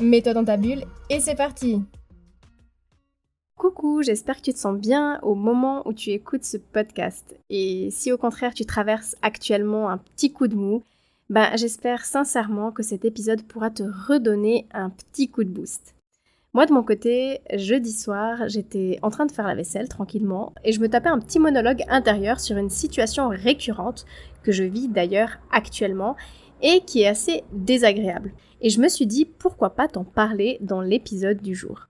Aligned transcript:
Mets-toi 0.00 0.32
dans 0.32 0.44
ta 0.44 0.56
bulle 0.56 0.84
et 1.10 1.20
c'est 1.20 1.34
parti 1.34 1.82
Coucou, 3.58 4.02
j'espère 4.02 4.36
que 4.36 4.42
tu 4.42 4.54
te 4.54 4.58
sens 4.58 4.78
bien 4.78 5.20
au 5.20 5.34
moment 5.34 5.86
où 5.86 5.92
tu 5.92 6.10
écoutes 6.10 6.44
ce 6.44 6.56
podcast. 6.56 7.36
Et 7.50 7.90
si 7.90 8.10
au 8.10 8.16
contraire 8.16 8.54
tu 8.54 8.64
traverses 8.64 9.14
actuellement 9.20 9.90
un 9.90 9.98
petit 9.98 10.32
coup 10.32 10.48
de 10.48 10.54
mou, 10.54 10.84
ben 11.28 11.50
j'espère 11.56 12.06
sincèrement 12.06 12.72
que 12.72 12.82
cet 12.82 13.04
épisode 13.04 13.42
pourra 13.42 13.68
te 13.68 13.82
redonner 13.82 14.66
un 14.72 14.88
petit 14.88 15.28
coup 15.28 15.44
de 15.44 15.50
boost. 15.50 15.94
Moi 16.54 16.64
de 16.64 16.72
mon 16.72 16.82
côté, 16.82 17.40
jeudi 17.54 17.92
soir, 17.92 18.48
j'étais 18.48 18.98
en 19.02 19.10
train 19.10 19.26
de 19.26 19.32
faire 19.32 19.46
la 19.46 19.54
vaisselle 19.54 19.90
tranquillement 19.90 20.54
et 20.64 20.72
je 20.72 20.80
me 20.80 20.88
tapais 20.88 21.10
un 21.10 21.18
petit 21.18 21.38
monologue 21.38 21.84
intérieur 21.88 22.40
sur 22.40 22.56
une 22.56 22.70
situation 22.70 23.28
récurrente 23.28 24.06
que 24.42 24.50
je 24.50 24.64
vis 24.64 24.88
d'ailleurs 24.88 25.38
actuellement 25.52 26.16
et 26.62 26.80
qui 26.86 27.02
est 27.02 27.08
assez 27.08 27.44
désagréable. 27.52 28.32
Et 28.60 28.70
je 28.70 28.80
me 28.80 28.88
suis 28.88 29.06
dit 29.06 29.24
pourquoi 29.24 29.70
pas 29.70 29.88
t'en 29.88 30.04
parler 30.04 30.58
dans 30.60 30.80
l'épisode 30.80 31.40
du 31.40 31.54
jour. 31.54 31.88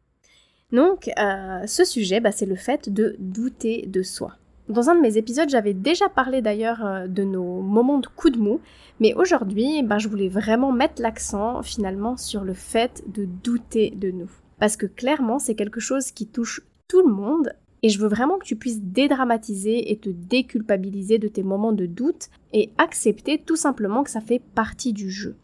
Donc 0.72 1.10
euh, 1.18 1.66
ce 1.66 1.84
sujet, 1.84 2.20
bah, 2.20 2.32
c'est 2.32 2.46
le 2.46 2.56
fait 2.56 2.92
de 2.92 3.16
douter 3.18 3.86
de 3.86 4.02
soi. 4.02 4.36
Dans 4.68 4.88
un 4.88 4.94
de 4.94 5.00
mes 5.00 5.16
épisodes, 5.16 5.48
j'avais 5.48 5.74
déjà 5.74 6.08
parlé 6.08 6.42
d'ailleurs 6.42 6.86
euh, 6.86 7.06
de 7.08 7.24
nos 7.24 7.60
moments 7.60 7.98
de 7.98 8.06
coup 8.06 8.30
de 8.30 8.38
mou, 8.38 8.60
mais 9.00 9.14
aujourd'hui, 9.14 9.82
bah, 9.82 9.98
je 9.98 10.08
voulais 10.08 10.28
vraiment 10.28 10.70
mettre 10.70 11.02
l'accent 11.02 11.62
finalement 11.62 12.16
sur 12.16 12.44
le 12.44 12.54
fait 12.54 13.02
de 13.08 13.24
douter 13.24 13.90
de 13.96 14.10
nous 14.12 14.30
parce 14.60 14.76
que 14.76 14.86
clairement 14.86 15.40
c'est 15.40 15.56
quelque 15.56 15.80
chose 15.80 16.12
qui 16.12 16.28
touche 16.28 16.60
tout 16.86 17.04
le 17.04 17.12
monde 17.12 17.52
et 17.82 17.88
je 17.88 17.98
veux 17.98 18.08
vraiment 18.08 18.38
que 18.38 18.44
tu 18.44 18.56
puisses 18.56 18.80
dédramatiser 18.80 19.90
et 19.90 19.96
te 19.96 20.10
déculpabiliser 20.10 21.18
de 21.18 21.28
tes 21.28 21.42
moments 21.42 21.72
de 21.72 21.86
doute 21.86 22.28
et 22.52 22.70
accepter 22.78 23.38
tout 23.38 23.56
simplement 23.56 24.04
que 24.04 24.10
ça 24.10 24.20
fait 24.20 24.42
partie 24.54 24.92
du 24.92 25.10
jeu. 25.10 25.34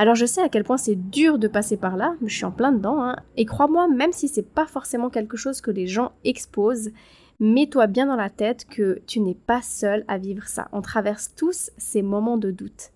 Alors 0.00 0.14
je 0.14 0.24
sais 0.24 0.40
à 0.40 0.48
quel 0.48 0.64
point 0.64 0.78
c'est 0.78 0.94
dur 0.94 1.38
de 1.38 1.46
passer 1.46 1.76
par 1.76 1.94
là, 1.94 2.14
je 2.24 2.34
suis 2.34 2.46
en 2.46 2.52
plein 2.52 2.72
dedans, 2.72 3.02
hein, 3.02 3.16
et 3.36 3.44
crois-moi, 3.44 3.86
même 3.86 4.12
si 4.12 4.28
c'est 4.28 4.40
pas 4.40 4.64
forcément 4.64 5.10
quelque 5.10 5.36
chose 5.36 5.60
que 5.60 5.70
les 5.70 5.86
gens 5.86 6.12
exposent, 6.24 6.90
mets-toi 7.38 7.86
bien 7.86 8.06
dans 8.06 8.16
la 8.16 8.30
tête 8.30 8.64
que 8.64 9.02
tu 9.06 9.20
n'es 9.20 9.34
pas 9.34 9.60
seul 9.60 10.06
à 10.08 10.16
vivre 10.16 10.48
ça. 10.48 10.68
On 10.72 10.80
traverse 10.80 11.34
tous 11.36 11.70
ces 11.76 12.00
moments 12.00 12.38
de 12.38 12.50
doute. 12.50 12.92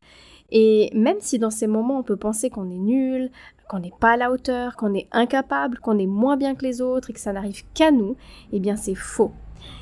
Et 0.50 0.91
même 0.94 1.19
si 1.20 1.38
dans 1.38 1.50
ces 1.50 1.66
moments 1.66 1.98
on 1.98 2.02
peut 2.05 2.16
penser 2.16 2.48
qu'on 2.48 2.70
est 2.70 2.78
nul, 2.78 3.30
qu'on 3.68 3.80
n'est 3.80 3.92
pas 4.00 4.12
à 4.12 4.16
la 4.16 4.33
hauteur, 4.33 4.74
qu'on 4.74 4.94
est 4.94 5.08
incapable, 5.12 5.80
qu'on 5.80 5.98
est 5.98 6.06
moins 6.06 6.39
bien 6.39 6.55
que 6.55 6.64
les 6.64 6.80
autres 6.80 7.11
et 7.11 7.12
que 7.12 7.20
ça 7.20 7.34
n'arrive 7.34 7.64
qu'à 7.74 7.91
nous, 7.91 8.16
eh 8.50 8.61
bien 8.61 8.77
c'est 8.77 8.94
faux. 8.94 9.33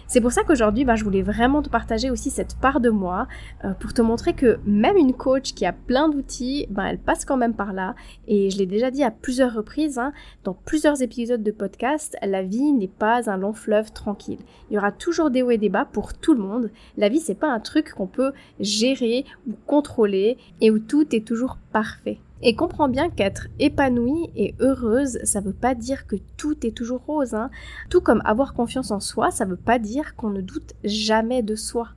C'est 0.06 0.20
pour 0.20 0.32
ça 0.32 0.44
qu'aujourd'hui, 0.44 0.84
bah, 0.84 0.94
je 0.94 1.04
voulais 1.04 1.22
vraiment 1.22 1.62
te 1.62 1.70
partager 1.70 2.10
aussi 2.10 2.28
cette 2.28 2.56
part 2.56 2.80
de 2.80 2.90
moi 2.90 3.28
euh, 3.64 3.72
pour 3.72 3.94
te 3.94 4.02
montrer 4.02 4.34
que 4.34 4.58
même 4.66 4.98
une 4.98 5.14
coach 5.14 5.54
qui 5.54 5.64
a 5.64 5.72
plein 5.72 6.08
d'outils, 6.08 6.66
bah, 6.68 6.84
elle 6.90 6.98
passe 6.98 7.24
quand 7.24 7.38
même 7.38 7.54
par 7.54 7.72
là. 7.72 7.94
Et 8.28 8.50
je 8.50 8.58
l'ai 8.58 8.66
déjà 8.66 8.90
dit 8.90 9.02
à 9.02 9.10
plusieurs 9.10 9.54
reprises, 9.54 9.98
hein, 9.98 10.12
dans 10.44 10.52
plusieurs 10.52 11.00
épisodes 11.00 11.42
de 11.42 11.50
podcast, 11.50 12.16
la 12.22 12.42
vie 12.42 12.72
n'est 12.72 12.88
pas 12.88 13.30
un 13.30 13.38
long 13.38 13.54
fleuve 13.54 13.92
tranquille. 13.92 14.40
Il 14.70 14.74
y 14.74 14.78
aura 14.78 14.92
toujours 14.92 15.30
des 15.30 15.40
hauts 15.42 15.50
et 15.50 15.58
des 15.58 15.70
bas 15.70 15.86
pour 15.90 16.12
tout 16.14 16.34
le 16.34 16.42
monde. 16.42 16.70
La 16.98 17.08
vie, 17.08 17.20
c'est 17.20 17.34
pas 17.34 17.50
un 17.50 17.60
truc 17.60 17.92
qu'on 17.92 18.06
peut 18.06 18.32
gérer 18.60 19.24
ou 19.48 19.52
contrôler 19.66 20.36
et 20.60 20.70
où 20.70 20.78
tout 20.78 21.14
est 21.14 21.26
toujours 21.26 21.56
parfait. 21.72 22.18
Et 22.44 22.56
comprends 22.56 22.88
bien 22.88 23.08
qu'être 23.08 23.46
épanouie 23.60 24.30
et 24.34 24.56
heureuse, 24.58 25.20
ça 25.22 25.40
veut 25.40 25.52
pas 25.52 25.76
dire 25.76 26.08
que 26.08 26.16
tout 26.36 26.66
est 26.66 26.76
toujours 26.76 27.02
rose. 27.06 27.34
Hein. 27.34 27.50
Tout 27.88 28.00
comme 28.00 28.20
avoir 28.24 28.52
confiance 28.52 28.90
en 28.90 28.98
soi, 28.98 29.30
ça 29.30 29.44
veut 29.44 29.56
pas 29.56 29.78
dire 29.78 30.16
qu'on 30.16 30.30
ne 30.30 30.40
doute 30.40 30.74
jamais 30.82 31.42
de 31.42 31.54
soi. 31.54 31.90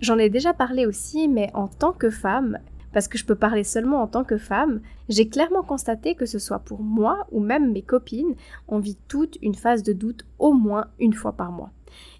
J'en 0.00 0.18
ai 0.18 0.28
déjà 0.28 0.52
parlé 0.52 0.86
aussi, 0.86 1.28
mais 1.28 1.50
en 1.54 1.68
tant 1.68 1.92
que 1.92 2.10
femme, 2.10 2.58
parce 2.92 3.06
que 3.06 3.16
je 3.16 3.24
peux 3.24 3.36
parler 3.36 3.62
seulement 3.62 4.02
en 4.02 4.08
tant 4.08 4.24
que 4.24 4.38
femme, 4.38 4.80
j'ai 5.08 5.28
clairement 5.28 5.62
constaté 5.62 6.16
que 6.16 6.26
ce 6.26 6.40
soit 6.40 6.58
pour 6.58 6.82
moi 6.82 7.26
ou 7.30 7.38
même 7.38 7.72
mes 7.72 7.82
copines, 7.82 8.34
on 8.66 8.80
vit 8.80 8.98
toute 9.06 9.38
une 9.40 9.54
phase 9.54 9.84
de 9.84 9.92
doute 9.92 10.26
au 10.40 10.52
moins 10.52 10.86
une 10.98 11.14
fois 11.14 11.32
par 11.32 11.52
mois. 11.52 11.70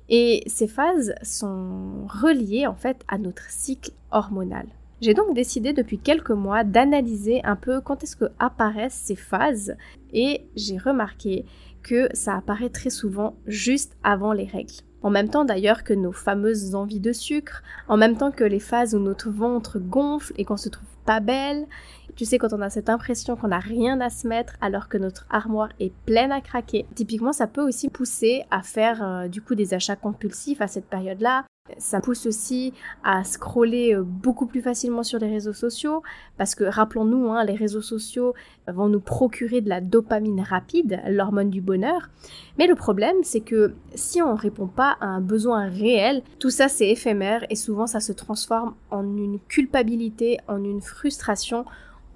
Et 0.09 0.45
ces 0.47 0.69
phases 0.69 1.15
sont 1.23 2.07
reliées 2.07 2.69
en 2.69 2.75
fait 2.75 3.05
à 3.09 3.19
notre 3.19 3.51
cycle 3.51 3.91
hormonal. 4.13 4.67
J'ai 5.03 5.15
donc 5.15 5.35
décidé 5.35 5.73
depuis 5.73 5.99
quelques 5.99 6.31
mois 6.31 6.63
d'analyser 6.63 7.45
un 7.45 7.57
peu 7.57 7.81
quand 7.81 8.05
est-ce 8.05 8.15
que 8.15 8.31
apparaissent 8.39 9.03
ces 9.05 9.17
phases 9.17 9.75
et 10.13 10.47
j'ai 10.55 10.79
remarqué 10.79 11.45
que 11.83 12.09
ça 12.15 12.37
apparaît 12.37 12.69
très 12.69 12.91
souvent 12.91 13.35
juste 13.49 13.97
avant 14.05 14.33
les 14.33 14.45
règles. 14.45 14.75
En 15.03 15.11
même 15.11 15.29
temps 15.29 15.45
d'ailleurs 15.45 15.83
que 15.83 15.93
nos 15.93 16.13
fameuses 16.13 16.77
envies 16.77 17.01
de 17.01 17.13
sucre, 17.13 17.65
en 17.89 17.97
même 17.97 18.17
temps 18.17 18.31
que 18.31 18.45
les 18.45 18.61
phases 18.61 18.95
où 18.95 19.01
notre 19.01 19.29
ventre 19.29 19.81
gonfle 19.81 20.35
et 20.37 20.45
qu'on 20.45 20.57
se 20.57 20.69
trouve 20.69 20.87
pas 21.05 21.19
belle. 21.19 21.67
Tu 22.15 22.25
sais, 22.25 22.39
quand 22.39 22.53
on 22.53 22.61
a 22.61 22.71
cette 22.71 22.89
impression 22.89 23.35
qu'on 23.35 23.49
n'a 23.49 23.59
rien 23.59 24.01
à 24.01 24.09
se 24.09 24.29
mettre 24.29 24.55
alors 24.61 24.89
que 24.89 24.99
notre 24.99 25.27
armoire 25.31 25.71
est 25.81 25.93
pleine 26.07 26.31
à 26.31 26.41
craquer. 26.41 26.87
Typiquement, 26.95 27.33
ça 27.33 27.49
peut 27.49 27.67
aussi 27.67 27.89
pousser 27.89 28.45
à 28.53 28.63
faire 28.63 29.03
euh, 29.03 29.27
du 29.27 29.43
coup 29.43 29.57
des 29.57 29.75
achats 29.75 29.97
compulsifs 29.97 30.61
à 30.61 30.69
cette 30.69 30.87
période-là, 30.87 31.45
ça 31.79 32.01
pousse 32.01 32.27
aussi 32.27 32.73
à 33.05 33.25
scroller 33.25 33.95
euh, 33.95 34.03
beaucoup 34.03 34.47
plus 34.47 34.63
facilement 34.63 35.03
sur 35.03 35.19
les 35.19 35.29
réseaux 35.29 35.53
sociaux 35.53 36.03
parce 36.39 36.55
que 36.55 36.65
rappelons-nous, 36.65 37.31
hein, 37.31 37.45
les 37.45 37.55
réseaux 37.55 37.83
sociaux 37.83 38.35
vont 38.69 38.89
nous 38.89 39.01
procurer 39.01 39.61
de 39.61 39.69
la 39.69 39.81
dopamine 39.81 40.41
rapide, 40.41 41.01
l'hormone 41.09 41.51
du 41.51 41.61
bonheur. 41.61 42.11
Mais 42.59 42.67
le 42.67 42.75
problème, 42.75 43.17
c'est 43.23 43.41
que 43.41 43.75
si 43.95 44.23
on 44.23 44.35
ne 44.35 44.39
répond 44.39 44.67
pas 44.67 44.97
à 45.01 45.07
un 45.07 45.21
besoin 45.21 45.69
réel, 45.69 46.23
tout 46.39 46.51
ça 46.51 46.69
c'est 46.69 46.89
éphémère 46.89 47.45
et 47.51 47.57
souvent 47.57 47.87
ça 47.87 48.01
se 48.01 48.13
transforme 48.13 48.75
en 48.91 49.05
une 49.17 49.39
culpabilité, 49.49 50.39
en 50.49 50.63
une 50.63 50.81
frustration 50.81 51.65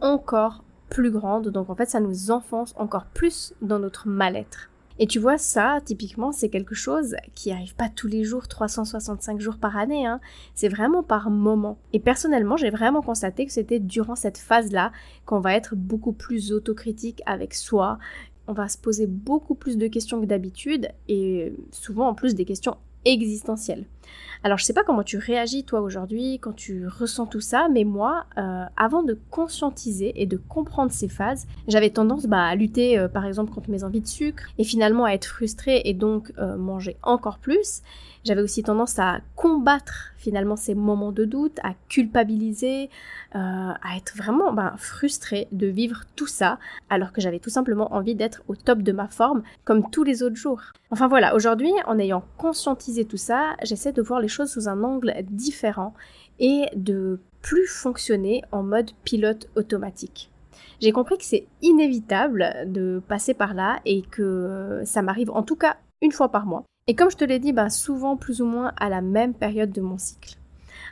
encore 0.01 0.63
plus 0.89 1.11
grande. 1.11 1.49
Donc 1.49 1.71
en 1.71 1.75
fait, 1.75 1.89
ça 1.89 2.01
nous 2.01 2.31
enfonce 2.31 2.75
encore 2.77 3.07
plus 3.07 3.55
dans 3.63 3.79
notre 3.79 4.09
mal-être. 4.09 4.71
Et 4.99 5.07
tu 5.07 5.19
vois, 5.19 5.37
ça, 5.37 5.81
typiquement, 5.85 6.33
c'est 6.33 6.49
quelque 6.49 6.75
chose 6.75 7.17
qui 7.35 7.53
arrive 7.53 7.75
pas 7.75 7.89
tous 7.89 8.09
les 8.09 8.25
jours, 8.25 8.49
365 8.49 9.41
jours 9.41 9.59
par 9.59 9.77
année, 9.77 10.07
hein. 10.07 10.21
c'est 10.55 10.69
vraiment 10.69 11.03
par 11.03 11.31
moment. 11.31 11.79
Et 11.93 12.01
personnellement, 12.01 12.57
j'ai 12.57 12.71
vraiment 12.71 13.03
constaté 13.03 13.45
que 13.47 13.53
c'était 13.53 13.79
durant 13.79 14.17
cette 14.17 14.39
phase-là 14.39 14.93
qu'on 15.27 15.41
va 15.41 15.55
être 15.55 15.75
beaucoup 15.75 16.13
plus 16.13 16.53
autocritique 16.53 17.23
avec 17.27 17.55
soi, 17.55 17.99
on 18.49 18.53
va 18.53 18.69
se 18.69 18.79
poser 18.79 19.07
beaucoup 19.07 19.55
plus 19.55 19.77
de 19.77 19.87
questions 19.89 20.21
que 20.21 20.27
d'habitude, 20.27 20.89
et 21.09 21.53
souvent 21.73 22.09
en 22.09 22.15
plus 22.15 22.35
des 22.35 22.45
questions 22.45 22.77
existentielles. 23.05 23.85
Alors 24.45 24.59
je 24.59 24.65
sais 24.65 24.73
pas 24.73 24.85
comment 24.85 25.03
tu 25.03 25.17
réagis 25.17 25.65
toi 25.65 25.81
aujourd'hui 25.81 26.39
quand 26.41 26.55
tu 26.55 26.87
ressens 26.87 27.27
tout 27.27 27.41
ça, 27.41 27.69
mais 27.69 27.85
moi, 27.85 28.27
euh, 28.39 28.65
avant 28.77 29.03
de 29.03 29.19
conscientiser 29.31 30.13
et 30.21 30.27
de 30.27 30.37
comprendre 30.37 30.93
ces 30.93 31.09
phases, 31.09 31.47
j'avais 31.69 31.91
tendance 31.91 32.27
bah, 32.27 32.45
à 32.45 32.55
lutter 32.55 32.99
euh, 32.99 33.09
par 33.09 33.25
exemple 33.25 33.53
contre 33.53 33.71
mes 33.71 33.85
envies 33.85 34.01
de 34.01 34.07
sucre 34.07 34.45
et 34.59 34.65
finalement 34.65 35.05
à 35.05 35.11
être 35.11 35.27
frustrée 35.27 35.83
et 35.85 35.95
donc 35.95 36.33
euh, 36.39 36.57
manger 36.57 36.97
encore 37.03 37.39
plus. 37.39 37.83
J'avais 38.25 38.43
aussi 38.43 38.63
tendance 38.65 38.99
à 38.99 39.21
combattre 39.37 40.13
finalement 40.17 40.57
ces 40.57 40.75
moments 40.75 41.13
de 41.13 41.25
doute, 41.25 41.61
à 41.63 41.75
culpabiliser, 41.89 42.91
à 43.33 43.97
être 43.99 44.17
vraiment 44.17 44.53
ben, 44.53 44.75
frustrée 44.79 45.47
de 45.53 45.67
vivre 45.67 46.05
tout 46.17 46.27
ça 46.27 46.59
alors 46.89 47.13
que 47.13 47.21
j'avais 47.21 47.39
tout 47.39 47.51
simplement 47.51 47.93
envie 47.95 48.15
d'être 48.15 48.43
au 48.49 48.57
top 48.57 48.81
de 48.81 48.93
ma 48.93 49.09
forme 49.09 49.43
comme 49.65 49.91
tous 49.91 50.05
les 50.05 50.23
autres 50.23 50.37
jours. 50.37 50.63
Enfin 50.91 51.09
voilà, 51.09 51.35
aujourd'hui 51.35 51.73
en 51.87 51.99
ayant 51.99 52.25
conscientisé 52.39 53.05
tout 53.05 53.17
ça, 53.17 53.57
j'essaie 53.63 53.93
de 53.97 54.03
voir 54.03 54.21
les 54.21 54.29
choses 54.29 54.53
sous 54.53 54.69
un 54.69 54.85
angle 54.85 55.15
différent 55.31 55.95
et 56.39 56.67
de 56.77 57.19
plus 57.43 57.67
fonctionner 57.67 58.43
en 58.53 58.63
mode 58.63 58.91
pilote 59.05 59.49
automatique. 59.57 60.31
J'ai 60.81 60.93
compris 60.93 61.17
que 61.19 61.25
c'est 61.25 61.47
inévitable 61.63 62.55
de 62.67 63.03
passer 63.09 63.35
par 63.35 63.55
là 63.55 63.81
et 63.85 64.03
que 64.03 64.83
ça 64.85 65.03
m'arrive 65.03 65.31
en 65.31 65.43
tout 65.43 65.57
cas 65.57 65.77
une 66.03 66.13
fois 66.13 66.31
par 66.31 66.47
mois. 66.47 66.65
Et 66.87 66.95
comme 66.95 67.11
je 67.11 67.17
te 67.17 67.25
l'ai 67.25 67.39
dit, 67.39 67.53
bah, 67.53 67.71
souvent 67.71 68.17
plus 68.17 68.41
ou 68.41 68.47
moins 68.47 68.73
à 68.77 68.89
la 68.89 69.01
même 69.01 69.35
période 69.35 69.73
de 69.73 69.81
mon 69.81 69.99
cycle. 69.99 70.37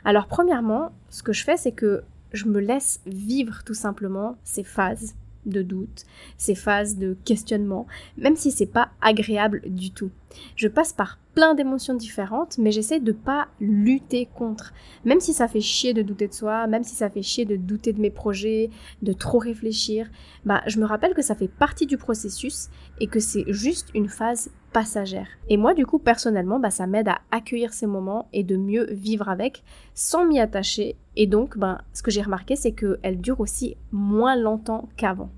Alors 0.03 0.27
premièrement, 0.27 0.91
ce 1.09 1.23
que 1.23 1.33
je 1.33 1.43
fais, 1.43 1.57
c'est 1.57 1.71
que 1.71 2.03
je 2.33 2.45
me 2.45 2.59
laisse 2.59 2.99
vivre 3.05 3.63
tout 3.63 3.73
simplement 3.73 4.37
ces 4.43 4.63
phases 4.63 5.15
de 5.45 5.61
doute, 5.61 6.05
ces 6.37 6.55
phases 6.55 6.97
de 6.97 7.17
questionnement, 7.25 7.87
même 8.17 8.35
si 8.35 8.51
c'est 8.51 8.65
pas 8.65 8.89
agréable 9.01 9.61
du 9.65 9.91
tout. 9.91 10.11
Je 10.55 10.67
passe 10.67 10.93
par 10.93 11.19
plein 11.33 11.53
d'émotions 11.53 11.93
différentes, 11.93 12.57
mais 12.57 12.71
j'essaie 12.71 12.99
de 12.99 13.11
pas 13.11 13.47
lutter 13.59 14.27
contre. 14.33 14.73
Même 15.03 15.19
si 15.19 15.33
ça 15.33 15.47
fait 15.47 15.61
chier 15.61 15.93
de 15.93 16.01
douter 16.01 16.27
de 16.27 16.33
soi, 16.33 16.65
même 16.67 16.83
si 16.83 16.95
ça 16.95 17.09
fait 17.09 17.21
chier 17.21 17.45
de 17.45 17.57
douter 17.57 17.93
de 17.93 18.01
mes 18.01 18.09
projets, 18.09 18.69
de 19.01 19.13
trop 19.13 19.37
réfléchir, 19.37 20.09
bah 20.45 20.61
je 20.65 20.79
me 20.79 20.85
rappelle 20.85 21.13
que 21.13 21.21
ça 21.21 21.35
fait 21.35 21.49
partie 21.49 21.85
du 21.85 21.97
processus 21.97 22.69
et 22.99 23.07
que 23.07 23.19
c'est 23.19 23.45
juste 23.47 23.89
une 23.93 24.07
phase 24.07 24.49
Et 25.49 25.57
moi 25.57 25.73
du 25.73 25.85
coup 25.85 25.99
personnellement, 25.99 26.59
bah 26.59 26.69
ça 26.69 26.87
m'aide 26.87 27.07
à 27.07 27.19
accueillir 27.31 27.73
ces 27.73 27.87
moments 27.87 28.27
et 28.33 28.43
de 28.43 28.57
mieux 28.57 28.87
vivre 28.91 29.29
avec 29.29 29.63
sans 29.93 30.25
m'y 30.25 30.39
attacher 30.39 30.97
et 31.15 31.27
donc 31.27 31.57
bah, 31.57 31.81
ce 31.93 32.03
que 32.03 32.11
j'ai 32.11 32.21
remarqué 32.21 32.55
c'est 32.55 32.73
qu'elle 32.73 33.21
dure 33.21 33.39
aussi 33.39 33.77
moins 33.91 34.35
longtemps 34.35 34.89
qu'avant. 34.97 35.29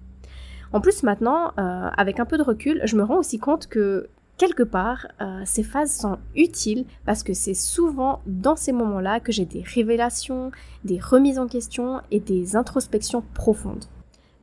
En 0.74 0.82
plus 0.82 1.04
maintenant, 1.04 1.54
euh, 1.60 1.90
avec 1.96 2.20
un 2.20 2.26
peu 2.26 2.38
de 2.38 2.44
recul, 2.44 2.82
je 2.84 2.96
me 2.96 3.04
rends 3.04 3.18
aussi 3.18 3.40
compte 3.40 3.68
que 3.68 4.10
quelque 4.38 4.64
part, 4.64 5.08
euh, 5.22 5.42
ces 5.46 5.64
phases 5.64 5.96
sont 5.96 6.18
utiles 6.36 6.86
parce 7.06 7.24
que 7.24 7.34
c'est 7.34 7.54
souvent 7.54 8.22
dans 8.26 8.56
ces 8.56 8.72
moments-là 8.72 9.20
que 9.20 9.32
j'ai 9.32 9.46
des 9.46 9.62
révélations, 9.64 10.52
des 10.84 11.00
remises 11.00 11.40
en 11.40 11.48
question 11.48 12.02
et 12.12 12.20
des 12.20 12.56
introspections 12.56 13.24
profondes. 13.34 13.86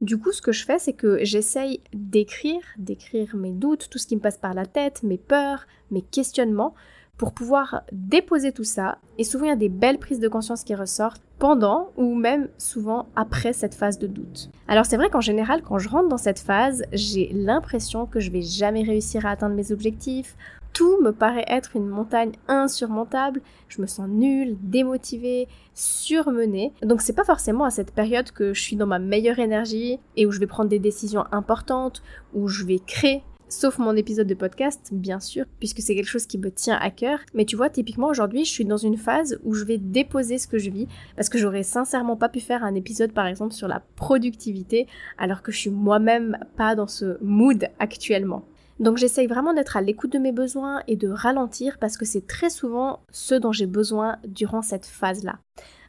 Du 0.05 0.19
coup, 0.19 0.33
ce 0.33 0.43
que 0.43 0.53
je 0.53 0.67
fais, 0.67 0.79
c'est 0.79 0.93
que 0.93 1.25
j'essaye 1.25 1.81
d'écrire, 1.95 2.61
d'écrire 2.77 3.37
mes 3.37 3.53
doutes, 3.53 3.89
tout 3.89 3.97
ce 3.97 4.07
qui 4.07 4.17
me 4.17 4.21
passe 4.21 4.37
par 4.37 4.53
la 4.53 4.67
tête, 4.67 5.03
mes 5.03 5.17
peurs, 5.17 5.67
mes 5.91 6.03
questionnements, 6.03 6.75
pour 7.17 7.33
pouvoir 7.33 7.83
déposer 7.93 8.53
tout 8.53 8.65
ça. 8.65 8.99
Et 9.19 9.25
souvent, 9.25 9.45
il 9.45 9.49
y 9.49 9.53
a 9.53 9.57
des 9.57 9.69
belles 9.69 9.99
prises 9.99 10.21
de 10.21 10.29
conscience 10.29 10.65
qui 10.65 10.75
ressortent 10.75 11.23
pendant 11.39 11.91
ou 11.97 12.15
même 12.15 12.49
souvent 12.59 13.07
après 13.17 13.53
cette 13.53 13.75
phase 13.75 13.99
de 13.99 14.07
doute. 14.07 14.51
Alors 14.69 14.87
c'est 14.87 14.97
vrai 14.97 15.11
qu'en 15.11 15.21
général, 15.21 15.63
quand 15.63 15.79
je 15.79 15.89
rentre 15.89 16.09
dans 16.09 16.19
cette 16.19 16.39
phase, 16.39 16.85
j'ai 16.93 17.31
l'impression 17.33 18.07
que 18.07 18.21
je 18.21 18.31
vais 18.31 18.43
jamais 18.43 18.83
réussir 18.83 19.27
à 19.27 19.31
atteindre 19.31 19.55
mes 19.55 19.73
objectifs. 19.73 20.37
Tout 20.73 21.01
me 21.03 21.13
paraît 21.13 21.45
être 21.47 21.77
une 21.77 21.87
montagne 21.87 22.33
insurmontable. 22.49 23.41
Je 23.69 23.81
me 23.81 23.87
sens 23.87 24.09
nulle, 24.09 24.57
démotivée, 24.61 25.47
surmenée. 25.75 26.73
Donc 26.83 27.01
c'est 27.01 27.13
pas 27.13 27.25
forcément 27.25 27.65
à 27.65 27.71
cette 27.71 27.93
période 27.93 28.33
que 28.33 28.55
je 28.55 28.61
suis 28.61 28.77
dans 28.77 28.87
ma 28.87 28.99
meilleure 28.99 29.39
énergie 29.39 30.01
et 30.17 30.27
où 30.27 30.33
je 30.33 30.41
vais 30.41 30.49
prendre 30.49 30.71
des 30.71 30.81
décisions 30.81 31.25
importantes, 31.31 32.03
où 32.33 32.49
je 32.49 32.65
vais 32.65 32.81
créer 32.81 33.23
sauf 33.49 33.79
mon 33.79 33.97
épisode 33.97 34.27
de 34.27 34.35
podcast, 34.35 34.91
bien 34.93 35.21
sûr, 35.21 35.45
puisque 35.59 35.81
c'est 35.81 35.95
quelque 35.95 36.09
chose 36.09 36.27
qui 36.27 36.39
me 36.39 36.51
tient 36.51 36.77
à 36.77 36.91
cœur. 36.91 37.19
Mais 37.35 37.45
tu 37.45 37.57
vois, 37.57 37.71
typiquement 37.71 38.09
aujourd'hui, 38.09 38.45
je 38.45 38.51
suis 38.51 38.65
dans 38.65 38.77
une 38.77 38.97
phase 38.97 39.39
où 39.45 39.55
je 39.55 39.65
vais 39.65 39.79
déposer 39.79 40.39
ce 40.39 40.49
que 40.49 40.59
je 40.59 40.71
vis, 40.71 40.89
parce 41.17 41.29
que 41.29 41.39
j'aurais 41.39 41.63
sincèrement 41.63 42.17
pas 42.17 42.29
pu 42.29 42.41
faire 42.41 42.65
un 42.65 42.75
épisode, 42.75 43.13
par 43.13 43.27
exemple, 43.27 43.55
sur 43.55 43.69
la 43.69 43.81
productivité, 43.97 44.87
alors 45.19 45.43
que 45.43 45.53
je 45.53 45.59
suis 45.59 45.71
moi-même 45.71 46.39
pas 46.57 46.75
dans 46.75 46.89
ce 46.89 47.23
mood 47.23 47.69
actuellement. 47.79 48.45
Donc 48.81 48.97
j'essaye 48.97 49.29
vraiment 49.29 49.55
d'être 49.55 49.77
à 49.77 49.81
l'écoute 49.81 50.13
de 50.13 50.19
mes 50.19 50.33
besoins 50.33 50.83
et 50.89 50.97
de 50.97 51.09
ralentir 51.09 51.79
parce 51.79 51.97
que 51.97 52.05
c'est 52.05 52.27
très 52.27 52.51
souvent 52.51 53.05
ce 53.11 53.35
dont 53.37 53.53
j'ai 53.53 53.67
besoin 53.67 54.17
durant 54.27 54.63
cette 54.63 54.87
phase-là. 54.87 55.39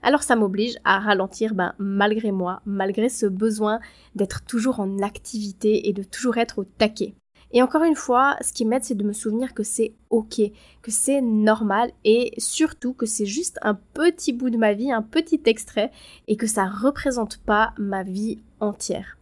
Alors 0.03 0.21
ça 0.21 0.35
m'oblige 0.35 0.75
à 0.83 0.99
ralentir 0.99 1.55
ben, 1.55 1.73
malgré 1.79 2.31
moi, 2.31 2.61
malgré 2.65 3.09
ce 3.09 3.25
besoin 3.25 3.79
d'être 4.13 4.43
toujours 4.45 4.79
en 4.79 4.99
activité 4.99 5.89
et 5.89 5.93
de 5.93 6.03
toujours 6.03 6.37
être 6.37 6.59
au 6.59 6.63
taquet. 6.63 7.15
Et 7.55 7.63
encore 7.63 7.83
une 7.83 7.95
fois, 7.95 8.35
ce 8.41 8.51
qui 8.51 8.65
m'aide, 8.65 8.83
c'est 8.83 8.97
de 8.97 9.05
me 9.05 9.13
souvenir 9.13 9.53
que 9.53 9.63
c'est 9.63 9.93
ok, 10.09 10.41
que 10.81 10.91
c'est 10.91 11.21
normal 11.21 11.89
et 12.03 12.33
surtout 12.37 12.91
que 12.91 13.05
c'est 13.05 13.25
juste 13.25 13.59
un 13.61 13.75
petit 13.93 14.33
bout 14.33 14.49
de 14.49 14.57
ma 14.57 14.73
vie, 14.73 14.91
un 14.91 15.01
petit 15.01 15.41
extrait 15.45 15.89
et 16.27 16.35
que 16.35 16.47
ça 16.47 16.65
représente 16.65 17.37
pas 17.37 17.73
ma 17.77 18.03
vie 18.03 18.39
entière. 18.59 19.17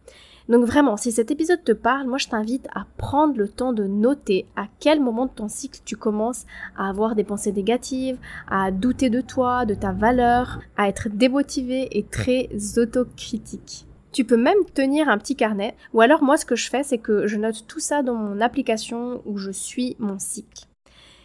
Donc 0.48 0.64
vraiment, 0.64 0.96
si 0.96 1.12
cet 1.12 1.30
épisode 1.30 1.62
te 1.62 1.70
parle, 1.70 2.08
moi 2.08 2.18
je 2.18 2.26
t'invite 2.26 2.66
à 2.74 2.86
prendre 2.96 3.38
le 3.38 3.48
temps 3.48 3.72
de 3.72 3.84
noter 3.84 4.46
à 4.56 4.66
quel 4.80 5.00
moment 5.00 5.26
de 5.26 5.30
ton 5.30 5.48
cycle 5.48 5.80
tu 5.84 5.96
commences 5.96 6.44
à 6.76 6.88
avoir 6.88 7.14
des 7.14 7.24
pensées 7.24 7.52
négatives, 7.52 8.18
à 8.48 8.72
douter 8.72 9.10
de 9.10 9.20
toi, 9.20 9.64
de 9.64 9.74
ta 9.74 9.92
valeur, 9.92 10.58
à 10.76 10.88
être 10.88 11.08
démotivé 11.08 11.96
et 11.96 12.02
très 12.02 12.48
autocritique. 12.78 13.86
Tu 14.14 14.24
peux 14.24 14.36
même 14.36 14.64
tenir 14.74 15.08
un 15.08 15.18
petit 15.18 15.34
carnet, 15.34 15.74
ou 15.92 16.00
alors 16.00 16.22
moi 16.22 16.36
ce 16.36 16.46
que 16.46 16.54
je 16.54 16.70
fais 16.70 16.84
c'est 16.84 16.98
que 16.98 17.26
je 17.26 17.36
note 17.36 17.66
tout 17.66 17.80
ça 17.80 18.04
dans 18.04 18.14
mon 18.14 18.40
application 18.40 19.20
où 19.24 19.38
je 19.38 19.50
suis 19.50 19.96
mon 19.98 20.20
cycle. 20.20 20.66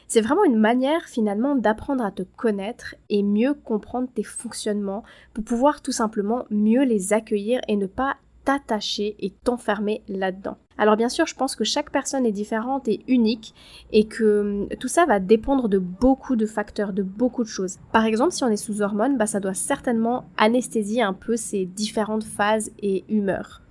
C'est 0.07 0.21
vraiment 0.21 0.43
une 0.43 0.57
manière 0.57 1.05
finalement 1.05 1.53
d'apprendre 1.53 2.03
à 2.03 2.09
te 2.09 2.23
connaître 2.23 2.95
et 3.11 3.21
mieux 3.21 3.53
comprendre 3.53 4.09
tes 4.11 4.23
fonctionnements 4.23 5.03
pour 5.35 5.43
pouvoir 5.43 5.83
tout 5.83 5.91
simplement 5.91 6.45
mieux 6.49 6.83
les 6.83 7.13
accueillir 7.13 7.61
et 7.67 7.75
ne 7.75 7.85
pas 7.85 8.17
t'attacher 8.49 9.15
et 9.19 9.29
t'enfermer 9.29 10.01
là-dedans. 10.07 10.57
Alors 10.79 10.97
bien 10.97 11.09
sûr, 11.09 11.27
je 11.27 11.35
pense 11.35 11.55
que 11.55 11.63
chaque 11.63 11.91
personne 11.91 12.25
est 12.25 12.31
différente 12.31 12.87
et 12.87 13.01
unique 13.07 13.53
et 13.91 14.05
que 14.05 14.63
hum, 14.63 14.69
tout 14.79 14.87
ça 14.87 15.05
va 15.05 15.19
dépendre 15.19 15.69
de 15.69 15.77
beaucoup 15.77 16.35
de 16.35 16.47
facteurs, 16.47 16.91
de 16.91 17.03
beaucoup 17.03 17.43
de 17.43 17.47
choses. 17.47 17.77
Par 17.91 18.05
exemple, 18.05 18.31
si 18.31 18.43
on 18.43 18.47
est 18.47 18.57
sous 18.57 18.81
hormones, 18.81 19.17
bah, 19.17 19.27
ça 19.27 19.39
doit 19.39 19.53
certainement 19.53 20.25
anesthésier 20.37 21.03
un 21.03 21.13
peu 21.13 21.37
ces 21.37 21.65
différentes 21.67 22.23
phases 22.23 22.71
et 22.81 23.03
humeurs. 23.07 23.61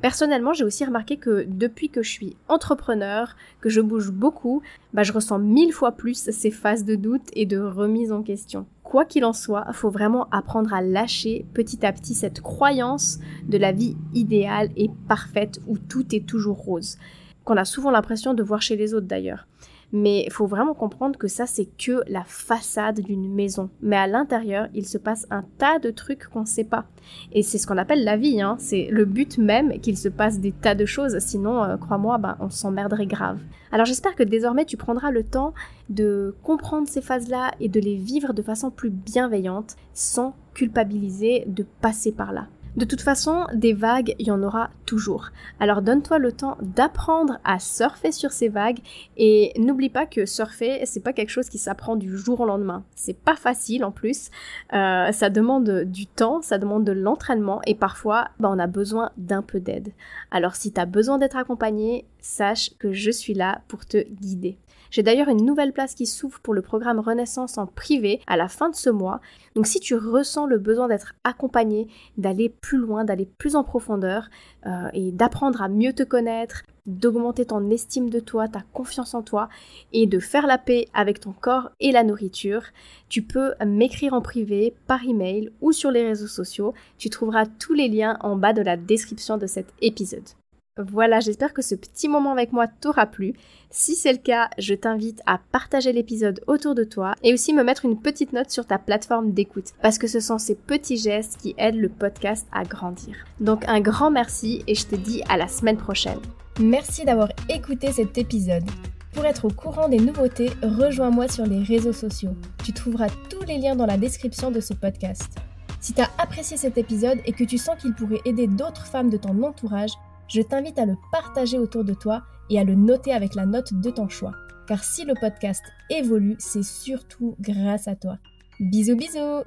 Personnellement, 0.00 0.52
j'ai 0.52 0.64
aussi 0.64 0.84
remarqué 0.84 1.16
que 1.16 1.44
depuis 1.48 1.88
que 1.88 2.02
je 2.02 2.10
suis 2.10 2.36
entrepreneur, 2.48 3.34
que 3.60 3.68
je 3.68 3.80
bouge 3.80 4.12
beaucoup, 4.12 4.62
bah, 4.92 5.02
je 5.02 5.12
ressens 5.12 5.40
mille 5.40 5.72
fois 5.72 5.92
plus 5.92 6.30
ces 6.30 6.50
phases 6.52 6.84
de 6.84 6.94
doute 6.94 7.28
et 7.32 7.46
de 7.46 7.58
remise 7.58 8.12
en 8.12 8.22
question. 8.22 8.66
Quoi 8.84 9.04
qu'il 9.04 9.24
en 9.24 9.32
soit, 9.32 9.66
faut 9.72 9.90
vraiment 9.90 10.28
apprendre 10.30 10.72
à 10.72 10.82
lâcher 10.82 11.46
petit 11.52 11.84
à 11.84 11.92
petit 11.92 12.14
cette 12.14 12.40
croyance 12.40 13.18
de 13.48 13.58
la 13.58 13.72
vie 13.72 13.96
idéale 14.14 14.70
et 14.76 14.88
parfaite 15.08 15.60
où 15.66 15.76
tout 15.76 16.14
est 16.14 16.26
toujours 16.26 16.58
rose, 16.58 16.96
qu'on 17.44 17.56
a 17.56 17.64
souvent 17.64 17.90
l'impression 17.90 18.34
de 18.34 18.42
voir 18.42 18.62
chez 18.62 18.76
les 18.76 18.94
autres 18.94 19.08
d'ailleurs. 19.08 19.48
Mais 19.92 20.24
il 20.26 20.32
faut 20.32 20.46
vraiment 20.46 20.74
comprendre 20.74 21.18
que 21.18 21.28
ça, 21.28 21.46
c'est 21.46 21.64
que 21.64 22.02
la 22.08 22.24
façade 22.24 23.00
d'une 23.00 23.32
maison. 23.32 23.70
Mais 23.80 23.96
à 23.96 24.06
l'intérieur, 24.06 24.68
il 24.74 24.86
se 24.86 24.98
passe 24.98 25.26
un 25.30 25.44
tas 25.56 25.78
de 25.78 25.90
trucs 25.90 26.26
qu'on 26.26 26.42
ne 26.42 26.46
sait 26.46 26.64
pas. 26.64 26.84
Et 27.32 27.42
c'est 27.42 27.58
ce 27.58 27.66
qu'on 27.66 27.78
appelle 27.78 28.04
la 28.04 28.16
vie. 28.16 28.42
Hein. 28.42 28.56
C'est 28.58 28.88
le 28.90 29.06
but 29.06 29.38
même 29.38 29.80
qu'il 29.80 29.96
se 29.96 30.08
passe 30.08 30.40
des 30.40 30.52
tas 30.52 30.74
de 30.74 30.84
choses. 30.84 31.18
Sinon, 31.20 31.64
euh, 31.64 31.76
crois-moi, 31.76 32.18
ben, 32.18 32.36
on 32.40 32.50
s'emmerderait 32.50 33.06
grave. 33.06 33.40
Alors 33.72 33.86
j'espère 33.86 34.14
que 34.14 34.22
désormais, 34.22 34.64
tu 34.64 34.76
prendras 34.76 35.10
le 35.10 35.24
temps 35.24 35.54
de 35.88 36.34
comprendre 36.42 36.88
ces 36.88 37.00
phases-là 37.00 37.52
et 37.60 37.68
de 37.68 37.80
les 37.80 37.96
vivre 37.96 38.32
de 38.34 38.42
façon 38.42 38.70
plus 38.70 38.90
bienveillante, 38.90 39.76
sans 39.94 40.34
culpabiliser 40.54 41.44
de 41.46 41.64
passer 41.80 42.12
par 42.12 42.32
là. 42.32 42.48
De 42.78 42.84
toute 42.84 43.00
façon, 43.00 43.44
des 43.54 43.72
vagues, 43.72 44.14
il 44.20 44.28
y 44.28 44.30
en 44.30 44.40
aura 44.40 44.70
toujours. 44.86 45.30
Alors 45.58 45.82
donne-toi 45.82 46.20
le 46.20 46.30
temps 46.30 46.56
d'apprendre 46.62 47.40
à 47.42 47.58
surfer 47.58 48.12
sur 48.12 48.30
ces 48.30 48.48
vagues 48.48 48.78
et 49.16 49.52
n'oublie 49.58 49.88
pas 49.88 50.06
que 50.06 50.26
surfer, 50.26 50.82
c'est 50.84 51.02
pas 51.02 51.12
quelque 51.12 51.30
chose 51.30 51.48
qui 51.48 51.58
s'apprend 51.58 51.96
du 51.96 52.16
jour 52.16 52.38
au 52.38 52.46
lendemain. 52.46 52.84
C'est 52.94 53.18
pas 53.18 53.34
facile 53.34 53.84
en 53.84 53.90
plus. 53.90 54.30
Euh, 54.74 55.10
ça 55.10 55.28
demande 55.28 55.86
du 55.86 56.06
temps, 56.06 56.40
ça 56.40 56.58
demande 56.58 56.84
de 56.84 56.92
l'entraînement 56.92 57.60
et 57.66 57.74
parfois, 57.74 58.28
bah, 58.38 58.48
on 58.48 58.60
a 58.60 58.68
besoin 58.68 59.10
d'un 59.16 59.42
peu 59.42 59.58
d'aide. 59.58 59.92
Alors 60.30 60.54
si 60.54 60.72
tu 60.72 60.80
as 60.80 60.86
besoin 60.86 61.18
d'être 61.18 61.36
accompagné, 61.36 62.04
sache 62.20 62.70
que 62.78 62.92
je 62.92 63.10
suis 63.10 63.34
là 63.34 63.60
pour 63.66 63.86
te 63.86 64.08
guider. 64.08 64.56
J'ai 64.90 65.02
d'ailleurs 65.02 65.28
une 65.28 65.44
nouvelle 65.44 65.72
place 65.72 65.94
qui 65.94 66.06
s'ouvre 66.06 66.40
pour 66.40 66.54
le 66.54 66.62
programme 66.62 67.00
Renaissance 67.00 67.58
en 67.58 67.66
privé 67.66 68.20
à 68.26 68.36
la 68.36 68.48
fin 68.48 68.70
de 68.70 68.74
ce 68.74 68.90
mois. 68.90 69.20
Donc 69.54 69.66
si 69.66 69.80
tu 69.80 69.94
ressens 69.94 70.46
le 70.46 70.58
besoin 70.58 70.88
d'être 70.88 71.14
accompagné, 71.24 71.88
d'aller 72.16 72.48
plus 72.48 72.78
loin, 72.78 73.04
d'aller 73.04 73.26
plus 73.26 73.56
en 73.56 73.64
profondeur 73.64 74.28
euh, 74.66 74.88
et 74.92 75.12
d'apprendre 75.12 75.62
à 75.62 75.68
mieux 75.68 75.92
te 75.92 76.02
connaître, 76.02 76.62
d'augmenter 76.86 77.44
ton 77.44 77.70
estime 77.70 78.08
de 78.08 78.18
toi, 78.18 78.48
ta 78.48 78.62
confiance 78.72 79.14
en 79.14 79.22
toi 79.22 79.48
et 79.92 80.06
de 80.06 80.18
faire 80.18 80.46
la 80.46 80.58
paix 80.58 80.88
avec 80.94 81.20
ton 81.20 81.32
corps 81.32 81.70
et 81.80 81.92
la 81.92 82.02
nourriture, 82.02 82.62
tu 83.08 83.22
peux 83.22 83.52
m'écrire 83.64 84.14
en 84.14 84.22
privé, 84.22 84.74
par 84.86 85.04
email 85.04 85.50
ou 85.60 85.72
sur 85.72 85.90
les 85.90 86.02
réseaux 86.02 86.26
sociaux. 86.26 86.72
Tu 86.96 87.10
trouveras 87.10 87.46
tous 87.46 87.74
les 87.74 87.88
liens 87.88 88.18
en 88.20 88.36
bas 88.36 88.54
de 88.54 88.62
la 88.62 88.76
description 88.76 89.36
de 89.36 89.46
cet 89.46 89.66
épisode. 89.82 90.37
Voilà, 90.78 91.18
j'espère 91.18 91.52
que 91.52 91.62
ce 91.62 91.74
petit 91.74 92.08
moment 92.08 92.30
avec 92.30 92.52
moi 92.52 92.68
t'aura 92.68 93.06
plu. 93.06 93.34
Si 93.70 93.96
c'est 93.96 94.12
le 94.12 94.18
cas, 94.18 94.48
je 94.58 94.74
t'invite 94.74 95.20
à 95.26 95.40
partager 95.50 95.92
l'épisode 95.92 96.40
autour 96.46 96.76
de 96.76 96.84
toi 96.84 97.14
et 97.24 97.34
aussi 97.34 97.52
me 97.52 97.64
mettre 97.64 97.84
une 97.84 98.00
petite 98.00 98.32
note 98.32 98.50
sur 98.50 98.64
ta 98.64 98.78
plateforme 98.78 99.32
d'écoute 99.32 99.72
parce 99.82 99.98
que 99.98 100.06
ce 100.06 100.20
sont 100.20 100.38
ces 100.38 100.54
petits 100.54 100.96
gestes 100.96 101.36
qui 101.38 101.54
aident 101.58 101.80
le 101.80 101.88
podcast 101.88 102.46
à 102.52 102.62
grandir. 102.62 103.16
Donc 103.40 103.64
un 103.66 103.80
grand 103.80 104.12
merci 104.12 104.62
et 104.68 104.76
je 104.76 104.86
te 104.86 104.94
dis 104.94 105.22
à 105.28 105.36
la 105.36 105.48
semaine 105.48 105.76
prochaine. 105.76 106.20
Merci 106.60 107.04
d'avoir 107.04 107.28
écouté 107.48 107.90
cet 107.90 108.16
épisode. 108.16 108.64
Pour 109.12 109.24
être 109.24 109.46
au 109.46 109.50
courant 109.50 109.88
des 109.88 109.98
nouveautés, 109.98 110.50
rejoins-moi 110.62 111.26
sur 111.26 111.44
les 111.44 111.62
réseaux 111.62 111.92
sociaux. 111.92 112.36
Tu 112.64 112.72
trouveras 112.72 113.08
tous 113.28 113.42
les 113.48 113.58
liens 113.58 113.74
dans 113.74 113.86
la 113.86 113.96
description 113.96 114.52
de 114.52 114.60
ce 114.60 114.74
podcast. 114.74 115.38
Si 115.80 115.92
tu 115.92 116.00
as 116.00 116.10
apprécié 116.18 116.56
cet 116.56 116.78
épisode 116.78 117.18
et 117.24 117.32
que 117.32 117.44
tu 117.44 117.58
sens 117.58 117.80
qu'il 117.80 117.94
pourrait 117.94 118.20
aider 118.24 118.46
d'autres 118.46 118.86
femmes 118.86 119.10
de 119.10 119.16
ton 119.16 119.42
entourage, 119.42 119.92
je 120.28 120.42
t'invite 120.42 120.78
à 120.78 120.86
le 120.86 120.96
partager 121.12 121.58
autour 121.58 121.84
de 121.84 121.94
toi 121.94 122.22
et 122.50 122.58
à 122.58 122.64
le 122.64 122.74
noter 122.74 123.12
avec 123.12 123.34
la 123.34 123.46
note 123.46 123.74
de 123.74 123.90
ton 123.90 124.08
choix. 124.08 124.32
Car 124.66 124.84
si 124.84 125.04
le 125.04 125.14
podcast 125.14 125.62
évolue, 125.90 126.36
c'est 126.38 126.64
surtout 126.64 127.36
grâce 127.40 127.88
à 127.88 127.96
toi. 127.96 128.18
Bisous 128.60 128.96
bisous 128.96 129.44